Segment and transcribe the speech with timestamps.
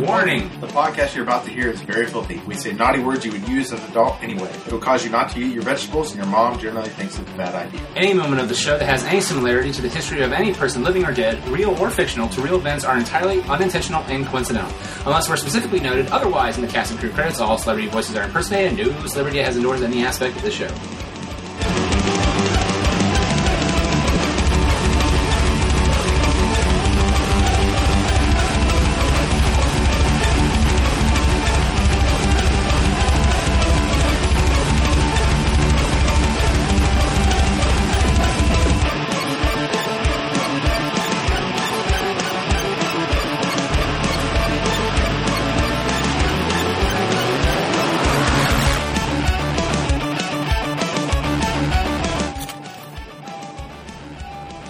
[0.00, 0.50] Warning!
[0.60, 2.38] The podcast you're about to hear is very filthy.
[2.46, 4.50] We say naughty words you would use as an adult anyway.
[4.66, 7.34] It'll cause you not to eat your vegetables, and your mom generally thinks it's a
[7.34, 7.80] bad idea.
[7.96, 10.84] Any moment of the show that has any similarity to the history of any person
[10.84, 14.70] living or dead, real or fictional, to real events are entirely unintentional and coincidental.
[15.06, 18.24] Unless we're specifically noted otherwise in the cast and crew credits, all celebrity voices are
[18.24, 20.68] impersonated and no celebrity has endorsed any aspect of the show.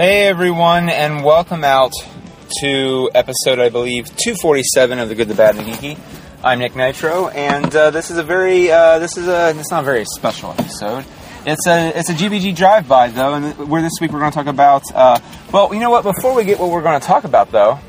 [0.06, 1.92] Hey everyone, and welcome out
[2.60, 5.98] to episode, I believe, 247 of the Good, the Bad, and the Geeky.
[6.44, 9.82] I'm Nick Nitro, and uh, this is a very, uh, this is a, it's not
[9.82, 11.04] a very special episode.
[11.44, 14.46] It's a, it's a GBG drive-by though, and we're this week we're going to talk
[14.46, 14.84] about.
[14.94, 15.18] Uh,
[15.50, 16.04] well, you know what?
[16.04, 17.80] Before we get what we're going to talk about though,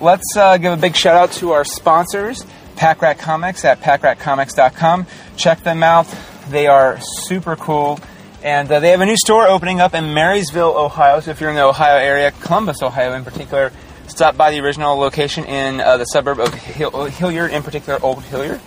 [0.00, 5.06] let's uh, give a big shout out to our sponsors, Pack Rat Comics at packratcomics.com.
[5.36, 6.12] Check them out;
[6.48, 8.00] they are super cool.
[8.42, 11.20] And uh, they have a new store opening up in Marysville, Ohio.
[11.20, 13.70] So if you're in the Ohio area, Columbus, Ohio in particular,
[14.08, 18.24] stop by the original location in uh, the suburb of Hill- Hilliard, in particular, Old
[18.24, 18.60] Hilliard,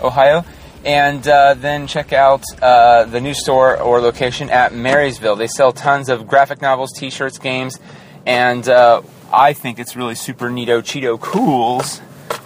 [0.00, 0.44] Ohio.
[0.84, 5.36] And uh, then check out uh, the new store or location at Marysville.
[5.36, 7.78] They sell tons of graphic novels, t shirts, games,
[8.26, 12.00] and uh, I think it's really super neato, Cheeto cools,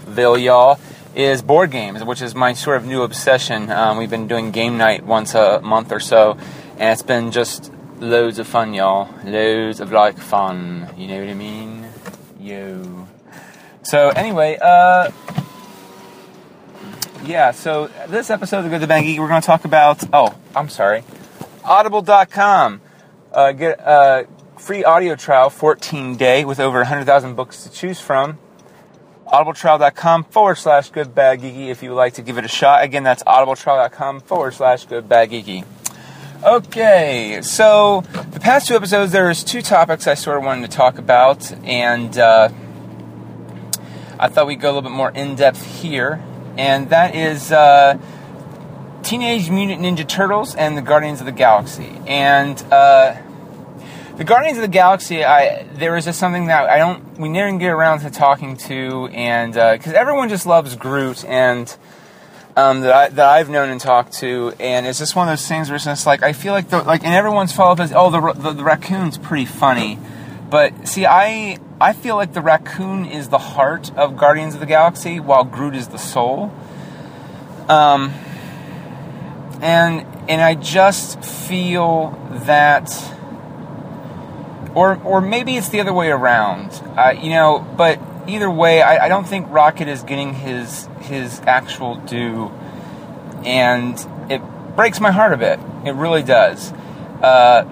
[0.07, 0.79] Ville, y'all
[1.15, 3.71] is board games, which is my sort of new obsession.
[3.71, 6.37] Um, we've been doing game night once a month or so,
[6.79, 9.09] and it's been just loads of fun, y'all.
[9.25, 10.89] Loads of like fun.
[10.97, 11.89] You know what I mean?
[12.41, 13.09] Yo.
[13.83, 15.11] So anyway, uh,
[17.25, 17.51] yeah.
[17.53, 20.03] So this episode of Good, the Bad, Geeky, we're going to talk about.
[20.13, 21.05] Oh, I'm sorry.
[21.65, 22.81] Audible.com.
[23.33, 24.27] Uh, get a
[24.59, 28.39] free audio trial, 14 day, with over 100,000 books to choose from
[29.27, 32.85] audibletrial.com forward slash good bad geeky if you would like to give it a shot.
[32.85, 35.65] Again, that's audibletrial.com forward slash good bad geeky.
[36.45, 40.77] Okay, so the past two episodes, there was two topics I sort of wanted to
[40.77, 42.51] talk about, and uh,
[44.19, 46.23] I thought we'd go a little bit more in depth here,
[46.59, 47.99] and that is uh,
[49.03, 51.99] Teenage Mutant Ninja Turtles and the Guardians of the Galaxy.
[52.07, 53.17] And uh,
[54.19, 57.57] the Guardians of the Galaxy, I there is just something that I don't we never
[57.57, 61.75] get around to talking to, and because everyone just loves Groot and.
[62.57, 65.49] Um, that, I, that I've known and talked to, and it's just one of those
[65.49, 67.93] things where it's just like I feel like the, like and everyone's follow up is
[67.95, 69.99] oh the, the the raccoon's pretty funny,
[70.51, 74.67] but see I I feel like the raccoon is the heart of Guardians of the
[74.67, 76.53] Galaxy while Groot is the soul.
[77.69, 78.13] Um,
[79.61, 82.17] and and I just feel
[82.47, 82.89] that
[84.75, 86.71] or or maybe it's the other way around.
[86.97, 87.99] Uh, you know, but
[88.29, 92.49] either way, I, I, don't think Rocket is getting his his actual due,
[93.45, 93.95] and
[94.31, 94.41] it
[94.77, 95.61] breaks my heart a bit.
[95.85, 96.73] It really does.
[97.23, 97.65] Uh,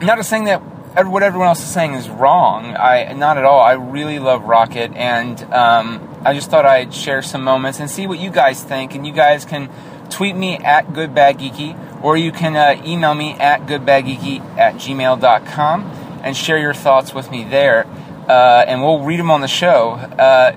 [0.00, 0.62] not a saying that
[1.02, 2.76] what everyone else is saying is wrong.
[2.76, 3.60] I not at all.
[3.60, 8.06] I really love Rocket, and um, I just thought I'd share some moments and see
[8.06, 8.94] what you guys think.
[8.94, 9.68] And you guys can
[10.10, 15.82] tweet me at goodbadgeeky, or you can uh, email me at goodbadgeeky at gmail.com
[16.22, 17.86] and share your thoughts with me there,
[18.28, 19.92] uh, and we'll read them on the show.
[19.92, 20.56] Uh,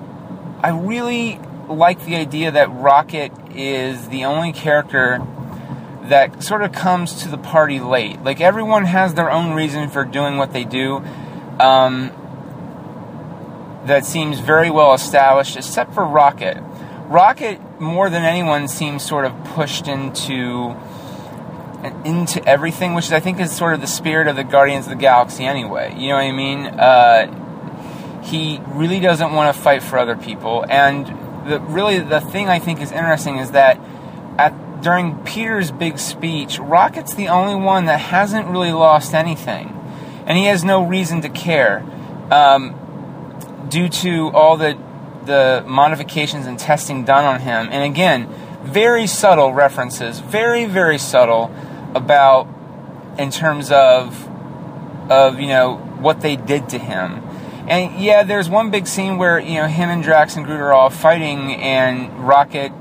[0.62, 5.20] I really like the idea that Rocket is the only character
[6.04, 8.22] that sort of comes to the party late.
[8.22, 11.02] Like everyone has their own reason for doing what they do.
[11.60, 12.10] Um,
[13.84, 16.62] that seems very well established, except for Rocket.
[17.08, 20.76] Rocket, more than anyone, seems sort of pushed into
[22.04, 24.96] into everything, which I think is sort of the spirit of the Guardians of the
[24.96, 25.94] Galaxy, anyway.
[25.96, 26.66] You know what I mean?
[26.66, 27.47] Uh,
[28.30, 31.06] he really doesn't want to fight for other people, and
[31.48, 33.80] the really the thing I think is interesting is that
[34.38, 39.68] at during Peter's big speech, Rocket's the only one that hasn't really lost anything,
[40.26, 41.84] and he has no reason to care,
[42.30, 44.78] um, due to all the
[45.24, 47.68] the modifications and testing done on him.
[47.70, 48.28] And again,
[48.62, 51.54] very subtle references, very very subtle
[51.94, 52.48] about
[53.18, 54.28] in terms of
[55.10, 57.22] of you know what they did to him.
[57.68, 60.72] And yeah, there's one big scene where you know him and Drax and Groot are
[60.72, 62.72] all fighting, and Rocket,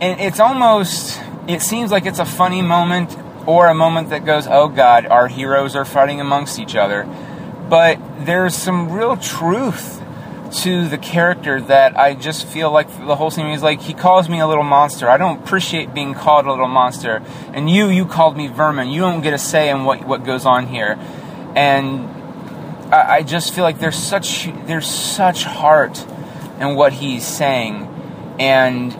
[0.00, 3.16] and it's almost it seems like it's a funny moment
[3.46, 7.04] or a moment that goes, oh God, our heroes are fighting amongst each other.
[7.68, 10.02] But there's some real truth
[10.62, 14.28] to the character that I just feel like the whole scene is like he calls
[14.28, 15.08] me a little monster.
[15.08, 17.22] I don't appreciate being called a little monster.
[17.52, 18.88] And you, you called me vermin.
[18.88, 20.98] You don't get a say in what what goes on here.
[21.56, 22.15] And
[22.92, 26.04] I, I just feel like there's such there's such heart
[26.60, 27.86] in what he's saying,
[28.38, 28.92] and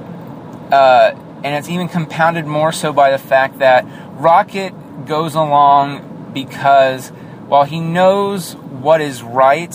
[0.73, 7.09] uh, and it's even compounded more so by the fact that Rocket goes along because
[7.49, 9.75] while he knows what is right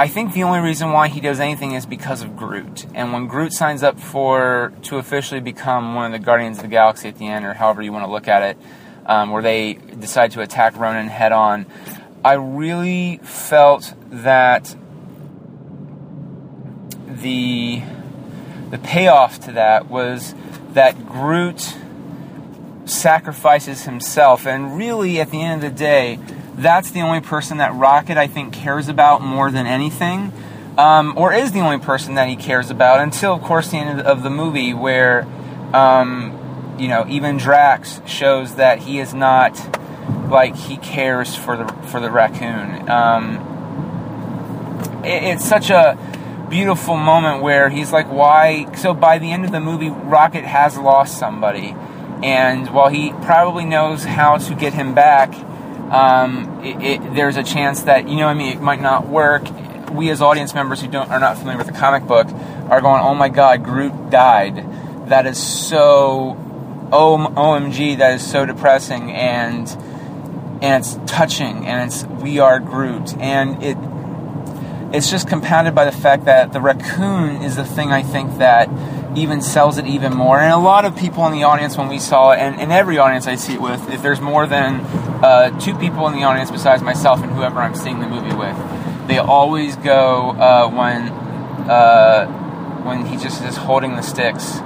[0.00, 2.86] I think the only reason why he does anything is because of Groot.
[2.94, 6.68] And when Groot signs up for to officially become one of the Guardians of the
[6.68, 8.58] Galaxy at the end, or however you want to look at it,
[9.06, 11.66] um, where they decide to attack Ronan head on,
[12.24, 14.74] I really felt that
[17.06, 17.82] the
[18.70, 20.34] the payoff to that was
[20.72, 21.76] that Groot
[22.84, 26.18] sacrifices himself, and really, at the end of the day
[26.58, 30.32] that's the only person that Rocket, I think, cares about more than anything.
[30.76, 34.00] Um, or is the only person that he cares about until, of course, the end
[34.00, 35.26] of the movie, where,
[35.72, 39.77] um, you know, even Drax shows that he is not
[40.30, 42.88] like he cares for the for the raccoon.
[42.88, 43.56] Um,
[45.04, 45.96] it, it's such a
[46.48, 50.76] beautiful moment where he's like, "Why?" So by the end of the movie, Rocket has
[50.78, 51.74] lost somebody,
[52.22, 55.34] and while he probably knows how to get him back,
[55.92, 59.44] um, it, it, there's a chance that you know I mean it might not work.
[59.90, 62.28] We as audience members who don't are not familiar with the comic book
[62.68, 65.08] are going, oh my god, Groot died.
[65.08, 66.36] That is so
[66.90, 67.98] OMG.
[67.98, 69.66] That is so depressing and
[70.62, 73.76] and it's touching and it's we are Groot and it
[74.92, 78.70] it's just compounded by the fact that the raccoon is the thing I think that
[79.16, 80.38] even sells it even more.
[80.38, 82.98] And a lot of people in the audience, when we saw it, and in every
[82.98, 84.80] audience I see it with, if there's more than
[85.22, 88.56] uh, two people in the audience besides myself and whoever I'm seeing the movie with,
[89.08, 91.08] they always go uh, when
[91.68, 92.26] uh,
[92.84, 94.58] when he just is holding the sticks,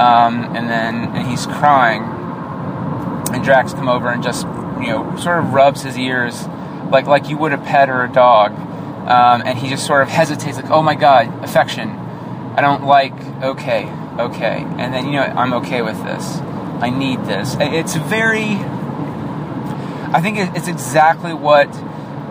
[0.00, 2.02] um, and then and he's crying,
[3.34, 4.46] and Drax come over and just
[4.80, 6.46] you know sort of rubs his ears
[6.90, 8.52] like like you would a pet or a dog,
[9.08, 11.90] um, and he just sort of hesitates like oh my god affection
[12.58, 13.88] I don't like, okay,
[14.18, 14.64] okay.
[14.78, 16.38] And then, you know, I'm okay with this.
[16.80, 17.56] I need this.
[17.60, 18.56] It's very,
[20.12, 21.68] I think it's exactly what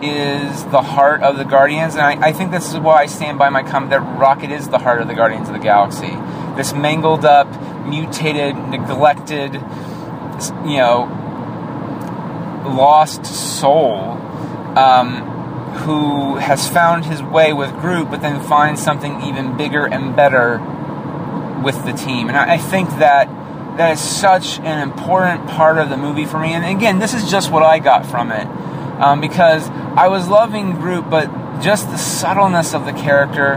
[0.02, 1.94] is the heart of the Guardians.
[1.94, 4.68] And I, I think this is why I stand by my comment that Rocket is
[4.68, 6.14] the heart of the Guardians of the Galaxy.
[6.56, 7.48] This mangled up,
[7.86, 11.08] mutated, neglected, you know,
[12.68, 13.96] lost soul.
[14.76, 15.36] Um,
[15.78, 20.58] who has found his way with Groot, but then finds something even bigger and better
[21.62, 22.28] with the team.
[22.28, 23.28] And I, I think that
[23.76, 26.52] that is such an important part of the movie for me.
[26.52, 28.46] And again, this is just what I got from it.
[29.00, 33.56] Um, because I was loving Groot, but just the subtleness of the character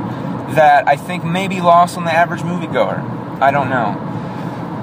[0.54, 3.00] that I think may be lost on the average moviegoer.
[3.42, 3.98] I don't know.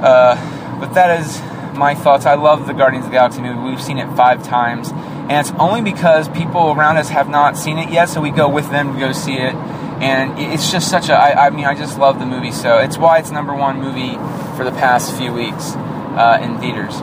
[0.02, 1.40] Uh, but that is
[1.78, 2.26] my thoughts.
[2.26, 3.60] I love the Guardians of the Galaxy movie.
[3.60, 4.92] We've seen it five times
[5.28, 8.48] and it's only because people around us have not seen it yet, so we go
[8.48, 9.54] with them to go see it.
[9.54, 12.96] And it's just such a, I, I mean, I just love the movie, so it's
[12.96, 14.14] why it's number one movie
[14.56, 16.98] for the past few weeks uh, in theaters.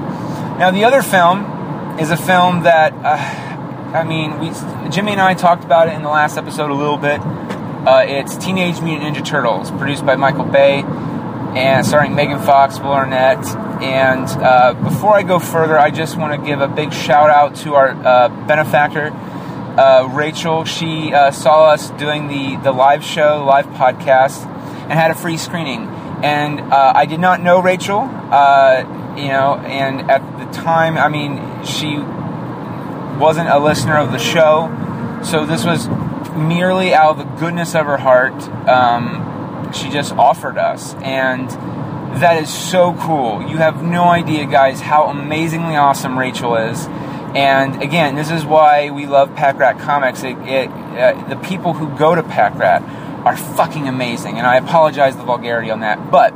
[0.58, 4.50] Now, the other film is a film that, uh, I mean, we,
[4.90, 7.22] Jimmy and I talked about it in the last episode a little bit.
[7.22, 10.82] Uh, it's Teenage Mutant Ninja Turtles, produced by Michael Bay
[11.56, 13.46] and starring Megan Fox, Will Arnett,
[13.82, 17.56] and uh, before I go further, I just want to give a big shout out
[17.58, 19.12] to our uh, benefactor,
[19.78, 20.66] uh, Rachel.
[20.66, 24.46] She uh, saw us doing the, the live show, live podcast,
[24.84, 25.88] and had a free screening.
[26.24, 31.10] And uh, I did not know Rachel, uh, you know, and at the time, I
[31.10, 31.98] mean, she
[33.20, 35.22] wasn't a listener of the show.
[35.24, 35.88] So this was
[36.36, 38.34] merely out of the goodness of her heart.
[38.68, 40.94] Um, she just offered us.
[40.96, 41.50] And
[42.20, 43.42] that is so cool.
[43.42, 46.88] You have no idea, guys, how amazingly awesome Rachel is.
[47.36, 50.24] And again, this is why we love Pack Rat Comics.
[50.24, 52.82] It, it, uh, the people who go to Pack Rat
[53.26, 54.38] are fucking amazing.
[54.38, 56.10] And I apologize the vulgarity on that.
[56.10, 56.34] But,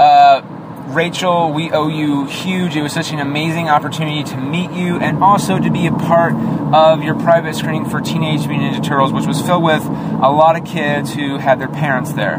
[0.00, 0.42] uh,
[0.88, 2.74] Rachel, we owe you huge.
[2.74, 6.32] It was such an amazing opportunity to meet you and also to be a part
[6.72, 10.56] of your private screening for Teenage Mutant Ninja Turtles, which was filled with a lot
[10.56, 12.38] of kids who had their parents there.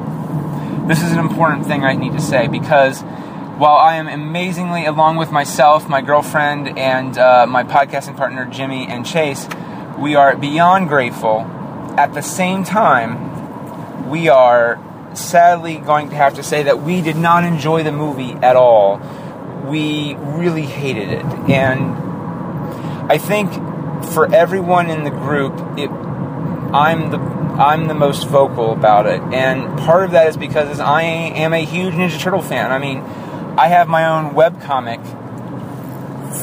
[0.89, 3.01] This is an important thing I need to say because
[3.59, 8.87] while I am amazingly, along with myself, my girlfriend, and uh, my podcasting partner Jimmy
[8.87, 9.47] and Chase,
[9.99, 11.41] we are beyond grateful.
[11.95, 14.81] At the same time, we are
[15.13, 18.97] sadly going to have to say that we did not enjoy the movie at all.
[19.69, 21.25] We really hated it.
[21.51, 23.53] And I think
[24.11, 25.91] for everyone in the group, it
[26.73, 31.01] I'm the I'm the most vocal about it, and part of that is because I
[31.01, 32.71] am a huge Ninja Turtle fan.
[32.71, 32.99] I mean,
[33.57, 35.01] I have my own web comic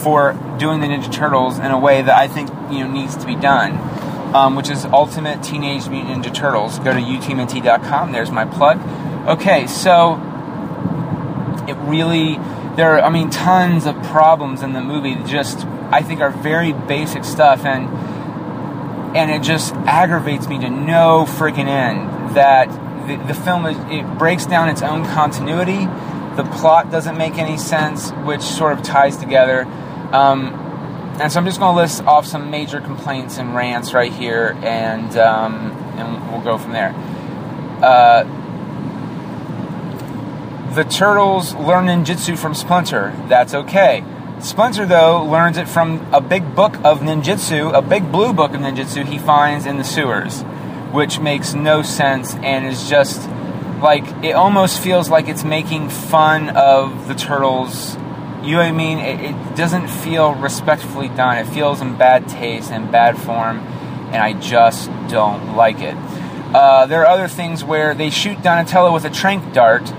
[0.02, 3.26] for doing the Ninja Turtles in a way that I think you know needs to
[3.26, 3.72] be done,
[4.34, 6.78] um, which is Ultimate Teenage Mutant Ninja Turtles.
[6.80, 8.12] Go to utmnt.com.
[8.12, 8.78] There's my plug.
[9.28, 10.14] Okay, so
[11.68, 12.34] it really
[12.76, 15.14] there are I mean tons of problems in the movie.
[15.24, 17.88] Just I think are very basic stuff and
[19.16, 22.68] and it just aggravates me to no freaking end that
[23.08, 25.86] the, the film is, it breaks down its own continuity.
[26.36, 29.64] The plot doesn't make any sense, which sort of ties together.
[30.12, 30.52] Um,
[31.18, 34.54] and so I'm just going to list off some major complaints and rants right here,
[34.62, 36.94] and um, and we'll go from there.
[37.82, 38.24] Uh,
[40.74, 43.14] the turtles learn ninjutsu from Splinter.
[43.28, 44.04] That's okay.
[44.46, 48.60] Splinter, though, learns it from a big book of ninjutsu, a big blue book of
[48.60, 50.42] ninjutsu he finds in the sewers,
[50.92, 53.28] which makes no sense and is just
[53.82, 57.96] like it almost feels like it's making fun of the turtles.
[58.44, 58.98] You know what I mean?
[59.00, 61.38] It, it doesn't feel respectfully done.
[61.38, 65.96] It feels in bad taste and bad form, and I just don't like it.
[66.54, 69.92] Uh, there are other things where they shoot Donatello with a trank dart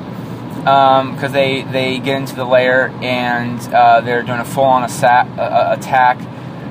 [0.67, 4.83] because um, they they get into the lair and uh, they're doing a full on
[4.83, 6.19] uh, attack.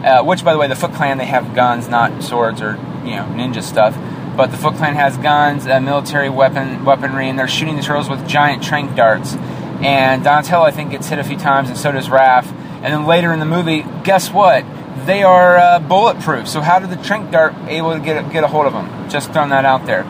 [0.05, 2.73] Uh, which, by the way, the Foot Clan they have guns, not swords or
[3.05, 3.97] you know ninja stuff.
[4.37, 8.29] But the Foot Clan has guns, military weapon weaponry, and they're shooting the turtles with
[8.29, 9.35] giant trank darts.
[9.81, 12.47] And Donatello, I think, gets hit a few times, and so does Raph.
[12.83, 14.67] And then later in the movie, guess what?
[15.07, 16.49] They are uh, bulletproof.
[16.49, 19.09] So how did the trank dart able to get a, get a hold of them?
[19.09, 20.05] Just throwing that out there.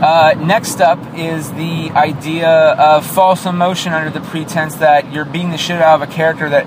[0.00, 5.50] Uh, next up is the idea of false emotion under the pretense that you're being
[5.50, 6.64] the shit out of a character that,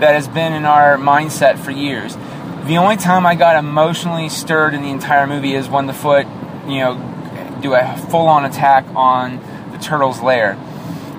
[0.00, 2.16] that has been in our mindset for years.
[2.64, 6.26] The only time I got emotionally stirred in the entire movie is when the foot,
[6.66, 9.36] you know, do a full on attack on
[9.70, 10.54] the turtle's lair.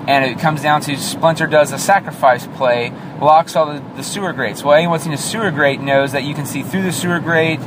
[0.06, 2.92] And it comes down to Splinter does a sacrifice play,
[3.22, 4.62] locks all the, the sewer grates.
[4.62, 7.60] Well, anyone seen a sewer grate knows that you can see through the sewer grate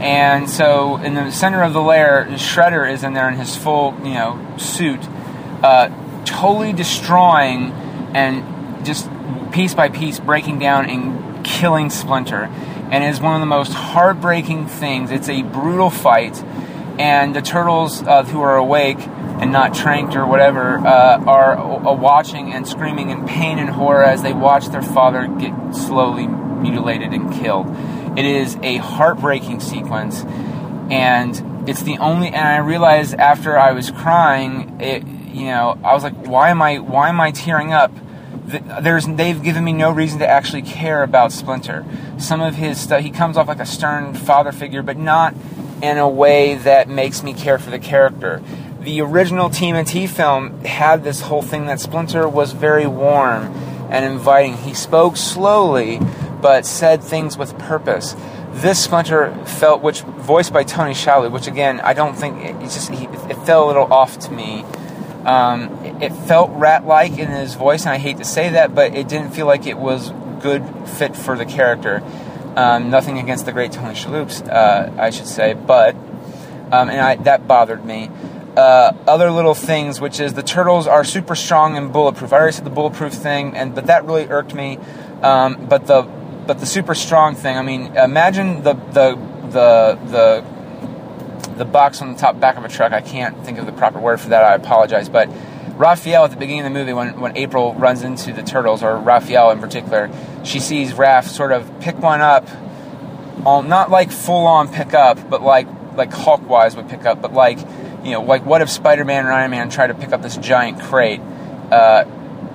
[0.00, 3.94] and so, in the center of the lair, Shredder is in there in his full,
[4.02, 5.00] you know, suit,
[5.62, 5.88] uh,
[6.24, 7.70] totally destroying
[8.14, 9.08] and just
[9.52, 12.44] piece by piece breaking down and killing Splinter.
[12.90, 15.10] And is one of the most heartbreaking things.
[15.10, 16.42] It's a brutal fight,
[16.98, 21.92] and the turtles uh, who are awake and not tranked or whatever uh, are uh,
[21.94, 27.12] watching and screaming in pain and horror as they watch their father get slowly mutilated
[27.12, 27.66] and killed.
[28.16, 30.24] It is a heartbreaking sequence,
[30.90, 32.28] and it's the only.
[32.28, 36.62] And I realized after I was crying, it you know I was like, why am
[36.62, 37.92] I why am I tearing up?
[38.46, 41.84] There's they've given me no reason to actually care about Splinter.
[42.18, 45.34] Some of his stuff, he comes off like a stern father figure, but not
[45.82, 48.42] in a way that makes me care for the character.
[48.80, 53.44] The original TMNT film had this whole thing that Splinter was very warm
[53.90, 54.56] and inviting.
[54.58, 56.00] He spoke slowly,
[56.44, 58.14] but said things with purpose.
[58.50, 62.64] This Splinter felt, which voiced by Tony Shalhoub, which again I don't think it, it
[62.64, 64.62] just it fell a little off to me.
[65.24, 68.94] Um, it, it felt rat-like in his voice, and I hate to say that, but
[68.94, 70.10] it didn't feel like it was
[70.42, 72.02] good fit for the character.
[72.56, 75.94] Um, nothing against the great Tony Shalhoub, uh, I should say, but
[76.70, 78.10] um, and I, that bothered me.
[78.54, 82.34] Uh, other little things, which is the turtles are super strong and bulletproof.
[82.34, 84.78] I already said the bulletproof thing, and but that really irked me.
[85.22, 86.06] Um, but the
[86.46, 87.56] but the super strong thing.
[87.56, 89.18] I mean, imagine the the
[89.50, 90.44] the the
[91.56, 92.92] the box on the top back of a truck.
[92.92, 94.44] I can't think of the proper word for that.
[94.44, 95.28] I apologize, but
[95.76, 98.96] Raphael at the beginning of the movie, when when April runs into the turtles, or
[98.96, 100.10] Raphael in particular,
[100.44, 102.48] she sees Raph sort of pick one up,
[103.44, 107.32] not like full on pick up, but like like Hulk wise would pick up, but
[107.32, 107.58] like
[108.04, 110.36] you know, like what if Spider Man and Iron Man tried to pick up this
[110.36, 111.20] giant crate?
[111.70, 112.04] Uh,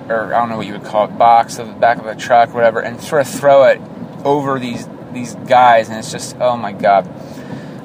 [0.10, 2.16] or I don't know what you would call it, box of the back of a
[2.16, 3.82] truck, whatever, and sort of throw it
[4.24, 7.08] over these these guys, and it's just oh my god.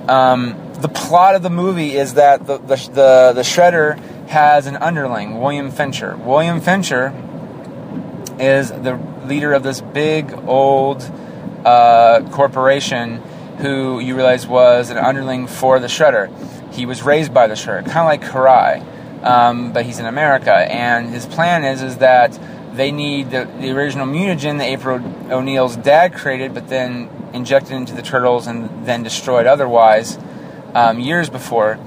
[0.09, 4.77] Um, the plot of the movie is that the, the the the shredder has an
[4.77, 6.19] underling, William Fichtner.
[6.19, 7.13] William Fichtner
[8.41, 11.03] is the leader of this big old
[11.65, 13.19] uh, corporation
[13.59, 16.31] who you realize was an underling for the shredder.
[16.73, 18.85] He was raised by the shredder, kind of like Karai
[19.25, 22.39] um, but he's in America, and his plan is is that
[22.75, 25.01] they need the, the original mutagen that April
[25.31, 30.19] O'Neil's dad created, but then injected into the turtles and then destroyed otherwise
[30.75, 31.79] um, years before.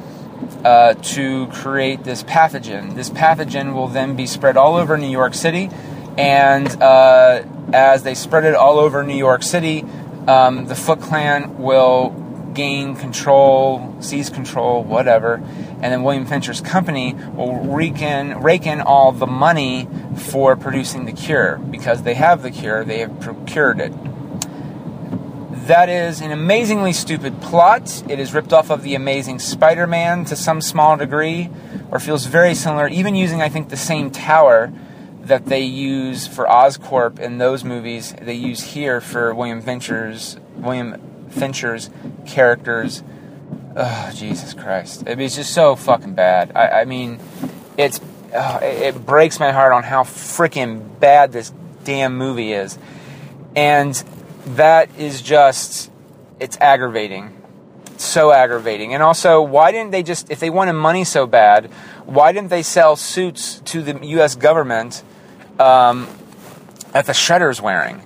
[0.64, 2.94] Uh, to create this pathogen.
[2.94, 5.70] This pathogen will then be spread all over New York City,
[6.16, 9.84] and uh, as they spread it all over New York City,
[10.28, 12.10] um, the Foot Clan will
[12.58, 18.82] gain control, seize control, whatever, and then William Fichtner's company will rake in, rake in
[18.82, 23.80] all the money for producing the cure because they have the cure, they have procured
[23.80, 23.94] it.
[25.68, 28.04] That is an amazingly stupid plot.
[28.10, 31.52] It is ripped off of the Amazing Spider-Man to some small degree,
[31.92, 34.74] or feels very similar, even using I think the same tower
[35.22, 38.16] that they use for Oscorp in those movies.
[38.20, 41.07] They use here for William Fichtner's William
[41.38, 41.90] Fichtner's
[42.26, 43.04] characters.
[43.76, 45.04] Oh, Jesus Christ!
[45.06, 46.52] It's just so fucking bad.
[46.56, 47.20] I, I mean,
[47.78, 48.00] it's
[48.34, 51.54] uh, it, it breaks my heart on how freaking bad this
[51.84, 52.78] damn movie is,
[53.56, 53.94] and
[54.46, 55.92] that is just
[56.40, 57.34] it's aggravating
[58.00, 61.66] so aggravating and also why didn't they just if they wanted money so bad
[62.06, 65.04] why didn't they sell suits to the us government
[65.60, 66.08] um,
[66.94, 68.02] that the shredder's wearing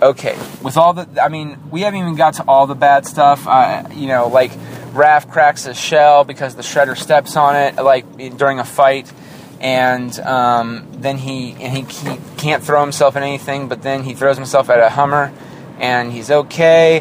[0.00, 3.46] okay with all the i mean we haven't even got to all the bad stuff
[3.46, 4.52] uh, you know like
[4.92, 9.12] Raph cracks his shell because the shredder steps on it like during a fight
[9.60, 14.14] and um, then he and he, he can't throw himself at anything but then he
[14.14, 15.32] throws himself at a hummer
[15.78, 17.00] and he's okay,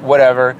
[0.00, 0.56] whatever.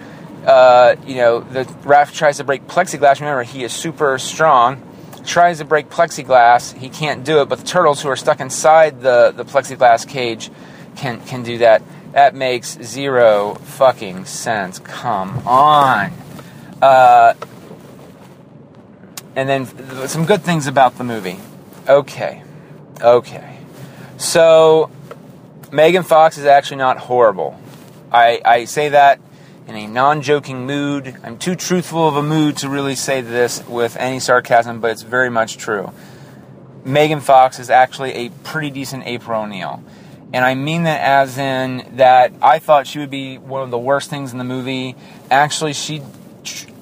[0.47, 3.21] Uh, you know, the Raph tries to break plexiglass.
[3.21, 4.83] Remember, he is super strong.
[5.25, 6.76] Tries to break plexiglass.
[6.76, 10.50] He can't do it, but the turtles who are stuck inside the, the plexiglass cage
[10.97, 11.83] can can do that.
[12.13, 14.79] That makes zero fucking sense.
[14.79, 16.13] Come on.
[16.81, 17.35] Uh,
[19.37, 21.39] and then some good things about the movie.
[21.89, 22.43] Okay.
[23.01, 23.59] Okay.
[24.17, 24.91] So
[25.73, 27.59] Megan Fox is actually not horrible.
[28.13, 29.21] I, I say that
[29.67, 31.17] in a non joking mood.
[31.25, 35.03] I'm too truthful of a mood to really say this with any sarcasm, but it's
[35.03, 35.93] very much true.
[36.85, 39.83] Megan Fox is actually a pretty decent April O'Neil.
[40.35, 43.79] And I mean that as in that I thought she would be one of the
[43.79, 44.97] worst things in the movie.
[45.31, 46.03] Actually, she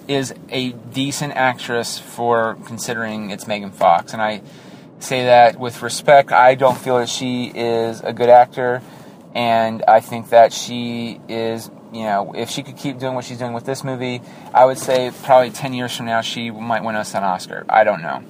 [0.09, 4.15] is a decent actress for considering it's Megan Fox.
[4.15, 4.41] And I
[5.01, 6.33] say that with respect.
[6.33, 8.81] I don't feel that she is a good actor,
[9.35, 11.71] and I think that she is.
[11.93, 14.23] You know, if she could keep doing what she's doing with this movie,
[14.55, 17.67] I would say probably ten years from now she might win us an Oscar.
[17.69, 18.25] I don't know.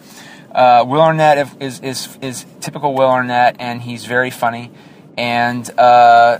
[0.52, 4.72] Uh, Will Arnett is, is is typical Will Arnett, and he's very funny.
[5.16, 6.38] And uh,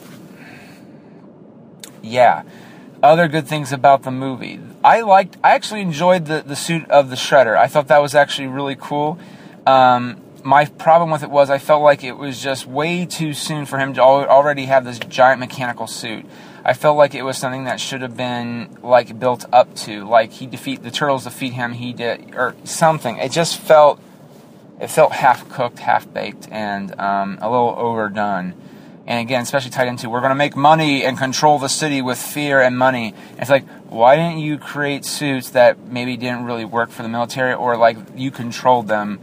[2.02, 2.42] yeah,
[3.02, 4.60] other good things about the movie.
[4.84, 5.36] I liked.
[5.44, 7.56] I actually enjoyed the the suit of the Shredder.
[7.56, 9.18] I thought that was actually really cool.
[9.66, 13.64] Um, my problem with it was I felt like it was just way too soon
[13.66, 16.26] for him to already have this giant mechanical suit.
[16.64, 20.32] I felt like it was something that should have been like built up to, like
[20.32, 23.18] he defeat the turtles defeat him, he did or something.
[23.18, 24.00] It just felt
[24.82, 28.54] it felt half cooked, half baked, and um, a little overdone.
[29.06, 32.18] And again, especially tied into we're going to make money and control the city with
[32.18, 33.14] fear and money.
[33.38, 37.54] It's like why didn't you create suits that maybe didn't really work for the military,
[37.54, 39.20] or like you controlled them?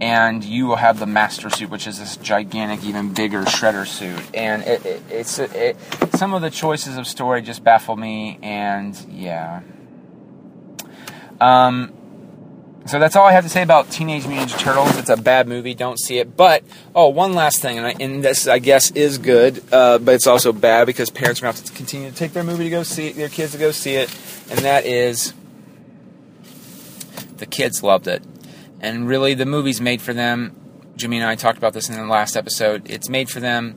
[0.00, 4.20] and you will have the master suit, which is this gigantic, even bigger shredder suit.
[4.34, 5.76] And it, it, it's it,
[6.16, 9.60] some of the choices of story just baffle me, and yeah.
[11.40, 11.92] Um,
[12.86, 14.96] so that's all I have to say about Teenage Mutant Ninja Turtles.
[14.98, 15.74] It's a bad movie.
[15.74, 16.36] Don't see it.
[16.36, 16.64] But
[16.94, 20.26] oh, one last thing, and, I, and this I guess is good, uh, but it's
[20.26, 22.70] also bad because parents are going to have to continue to take their movie to
[22.70, 24.14] go see it, their kids to go see it,
[24.50, 25.34] and that is
[27.36, 28.22] the kids loved it
[28.82, 30.54] and really the movie's made for them.
[30.96, 32.90] Jimmy and I talked about this in the last episode.
[32.90, 33.76] It's made for them,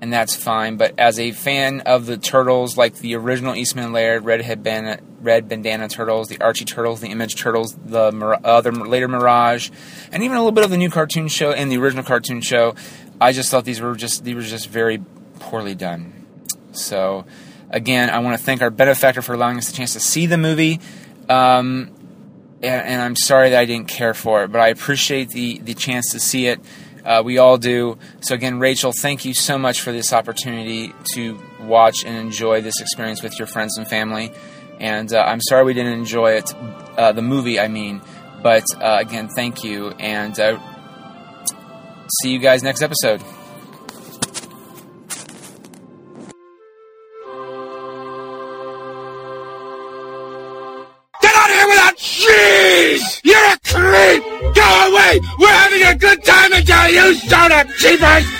[0.00, 0.78] and that's fine.
[0.78, 5.48] But as a fan of the Turtles, like the original Eastman Laird, Redhead Bandana, Red
[5.48, 8.06] Bandana Turtles, the Archie Turtles, the Image Turtles, the
[8.44, 9.70] other later Mirage,
[10.12, 12.74] and even a little bit of the new cartoon show and the original cartoon show,
[13.20, 15.02] I just thought these were just these were just very
[15.38, 16.26] poorly done.
[16.72, 17.24] So,
[17.70, 20.38] again, I want to thank our benefactor for allowing us the chance to see the
[20.38, 20.80] movie.
[21.28, 21.90] Um,
[22.62, 25.74] and, and, I'm sorry that I didn't care for it, but I appreciate the, the
[25.74, 26.60] chance to see it.
[27.04, 27.98] Uh, we all do.
[28.20, 32.80] So, again, Rachel, thank you so much for this opportunity to watch and enjoy this
[32.80, 34.32] experience with your friends and family.
[34.80, 38.00] And uh, I'm sorry we didn't enjoy it, uh, the movie, I mean.
[38.42, 39.90] But uh, again, thank you.
[39.90, 40.34] And
[42.22, 43.22] see you guys next episode.
[52.00, 53.20] Jeez!
[53.24, 54.22] You're a creep!
[54.54, 55.20] Go away!
[55.38, 58.39] We're having a good time until you showed up, cheapers!